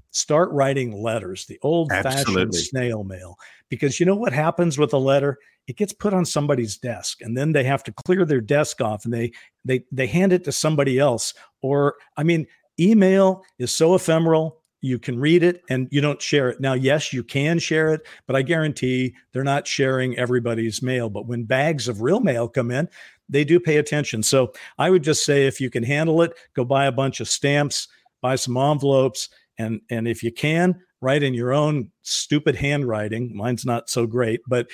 [0.09, 3.37] start writing letters, the old-fashioned snail mail.
[3.69, 5.37] Because you know what happens with a letter?
[5.67, 9.05] It gets put on somebody's desk, and then they have to clear their desk off,
[9.05, 9.31] and they
[9.63, 11.35] they they hand it to somebody else.
[11.61, 12.47] Or I mean,
[12.81, 16.59] email is so ephemeral you can read it and you don't share it.
[16.59, 21.09] Now, yes, you can share it, but I guarantee they're not sharing everybody's mail.
[21.09, 22.89] But when bags of real mail come in,
[23.29, 24.23] they do pay attention.
[24.23, 27.29] So I would just say if you can handle it, go buy a bunch of
[27.29, 27.87] stamps,
[28.21, 33.35] buy some envelopes, and and if you can, write in your own stupid handwriting.
[33.35, 34.67] Mine's not so great, but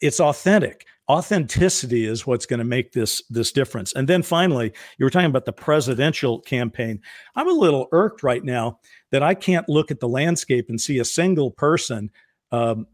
[0.00, 3.92] it's authentic authenticity is what's going to make this this difference.
[3.94, 7.00] And then finally you were talking about the presidential campaign.
[7.34, 8.78] I'm a little irked right now
[9.10, 12.10] that i can't look at the landscape and see a single person
[12.52, 12.86] um,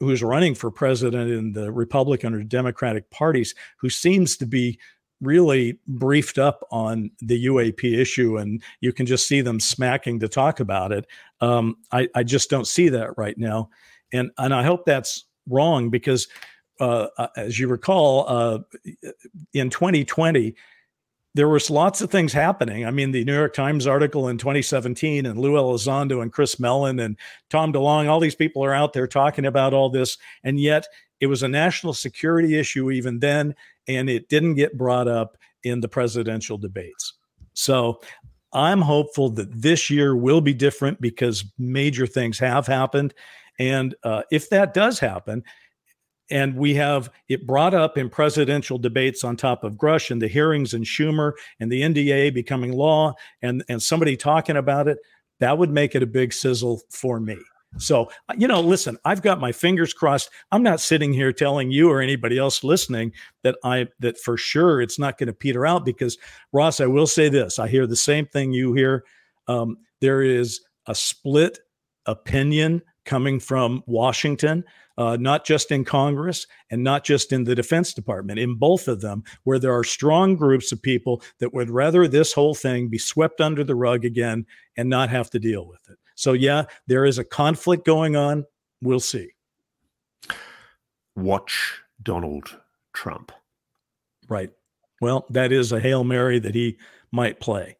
[0.00, 4.78] who's running for president in the republican or democratic parties who seems to be
[5.22, 10.28] really briefed up on the uap issue and you can just see them smacking to
[10.28, 11.06] talk about it.
[11.40, 13.70] Um, I, I just don't see that right now.
[14.12, 16.28] And and i hope that's wrong because
[16.80, 18.58] uh, uh, as you recall, uh,
[19.52, 20.54] in 2020,
[21.34, 22.86] there was lots of things happening.
[22.86, 26.98] I mean, the New York Times article in 2017 and Lou Elizondo and Chris Mellon
[26.98, 27.16] and
[27.50, 30.16] Tom DeLonge, all these people are out there talking about all this.
[30.44, 30.86] And yet
[31.20, 33.54] it was a national security issue even then,
[33.86, 37.14] and it didn't get brought up in the presidential debates.
[37.52, 38.00] So
[38.52, 43.12] I'm hopeful that this year will be different because major things have happened.
[43.58, 45.44] And uh, if that does happen,
[46.30, 50.28] and we have it brought up in presidential debates on top of Grush and the
[50.28, 54.98] hearings and Schumer and the NDA becoming law and, and somebody talking about it.
[55.40, 57.38] That would make it a big sizzle for me.
[57.78, 60.30] So, you know, listen, I've got my fingers crossed.
[60.50, 63.12] I'm not sitting here telling you or anybody else listening
[63.42, 66.16] that I that for sure it's not going to peter out because
[66.52, 67.58] Ross, I will say this.
[67.58, 69.04] I hear the same thing you hear.
[69.46, 71.58] Um, there is a split
[72.06, 74.64] opinion coming from Washington
[74.98, 79.00] uh, not just in Congress and not just in the Defense Department, in both of
[79.00, 82.98] them, where there are strong groups of people that would rather this whole thing be
[82.98, 84.46] swept under the rug again
[84.76, 85.98] and not have to deal with it.
[86.14, 88.46] So, yeah, there is a conflict going on.
[88.80, 89.32] We'll see.
[91.14, 92.58] Watch Donald
[92.94, 93.32] Trump.
[94.28, 94.50] Right.
[95.00, 96.78] Well, that is a Hail Mary that he
[97.12, 97.76] might play.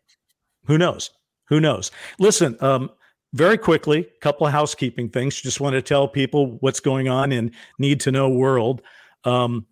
[0.66, 1.10] Who knows?
[1.48, 1.90] Who knows?
[2.18, 2.90] Listen, um,
[3.32, 5.40] very quickly, a couple of housekeeping things.
[5.40, 8.82] Just want to tell people what's going on in Need to Know World.
[9.24, 9.66] Um,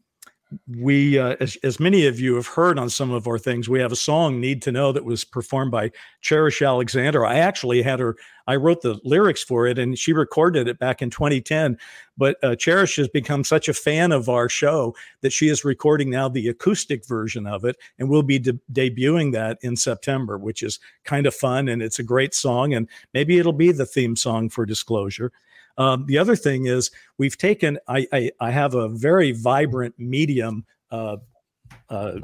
[0.67, 3.81] we, uh, as, as many of you have heard on some of our things, we
[3.81, 5.91] have a song "Need to Know" that was performed by
[6.21, 7.25] Cherish Alexander.
[7.25, 11.03] I actually had her; I wrote the lyrics for it, and she recorded it back
[11.03, 11.79] in 2010.
[12.17, 16.11] But uh, Cherish has become such a fan of our show that she is recording
[16.11, 20.63] now the acoustic version of it, and we'll be de- debuting that in September, which
[20.63, 24.17] is kind of fun, and it's a great song, and maybe it'll be the theme
[24.17, 25.33] song for Disclosure.
[25.77, 27.79] Um, the other thing is we've taken.
[27.89, 30.65] I, I, I have a very vibrant medium.
[30.91, 31.17] Uh,
[31.89, 32.19] uh,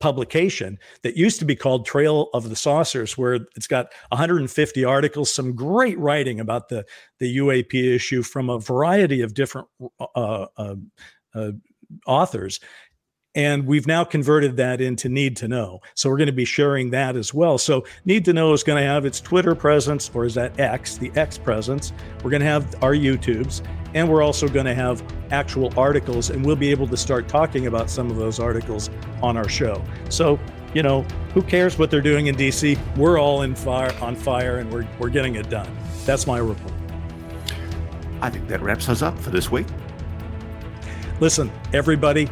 [0.00, 5.32] publication that used to be called Trail of the Saucers, where it's got 150 articles,
[5.32, 6.84] some great writing about the
[7.18, 9.68] the UAP issue from a variety of different
[10.00, 10.76] uh, uh,
[11.34, 11.52] uh,
[12.06, 12.60] authors.
[13.36, 15.80] And we've now converted that into Need to Know.
[15.94, 17.58] So we're going to be sharing that as well.
[17.58, 20.96] So Need to Know is going to have its Twitter presence, or is that X,
[20.96, 21.92] the X presence.
[22.24, 23.62] We're going to have our YouTubes.
[23.94, 27.66] And we're also going to have actual articles, and we'll be able to start talking
[27.66, 28.90] about some of those articles
[29.22, 29.82] on our show.
[30.08, 30.38] So,
[30.74, 31.02] you know,
[31.34, 32.78] who cares what they're doing in DC?
[32.96, 35.68] We're all in fire on fire and we're, we're getting it done.
[36.04, 36.72] That's my report.
[38.20, 39.66] I think that wraps us up for this week.
[41.18, 42.28] Listen, everybody,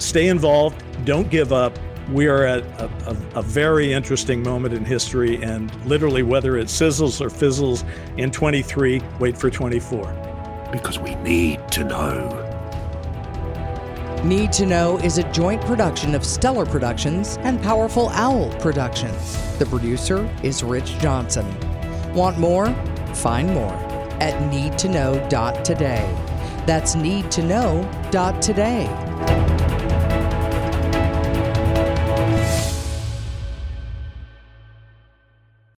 [0.00, 0.82] stay involved.
[1.04, 1.78] Don't give up.
[2.10, 6.66] We are at a, a, a, very interesting moment in history, and literally, whether it
[6.66, 7.84] sizzles or fizzles
[8.16, 10.12] in 23, wait for 24.
[10.72, 12.46] Because we need to know.
[14.24, 19.58] Need to Know is a joint production of Stellar Productions and Powerful Owl Productions.
[19.58, 21.46] The producer is Rich Johnson.
[22.12, 22.66] Want more?
[23.14, 23.72] Find more
[24.20, 26.62] at needtoknow.today.
[26.66, 29.59] That's needtoknow.today.